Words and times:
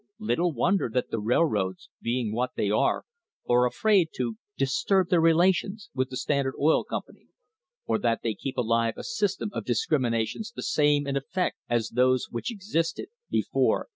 Little 0.17 0.51
wonder 0.51 0.89
that 0.91 1.11
the 1.11 1.19
railroads, 1.19 1.91
being 2.01 2.33
what 2.33 2.55
they 2.55 2.71
are, 2.71 3.03
are 3.47 3.67
afraid 3.67 4.09
to 4.15 4.37
"disturb 4.57 5.09
their 5.09 5.21
relations 5.21 5.91
with 5.93 6.09
the 6.09 6.17
Standard 6.17 6.55
Oil 6.59 6.83
Company," 6.83 7.27
or 7.85 7.99
that 7.99 8.21
they 8.23 8.33
keep 8.33 8.57
alive 8.57 8.95
a 8.97 9.03
system 9.03 9.51
of 9.53 9.63
discriminations 9.63 10.51
the 10.55 10.63
same 10.63 11.05
in 11.05 11.15
effect 11.17 11.57
as 11.69 11.89
those 11.91 12.29
which 12.31 12.51
existed 12.51 13.09
before 13.29 13.89
1887. 13.89 13.89